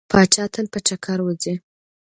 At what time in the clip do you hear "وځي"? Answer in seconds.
1.23-1.55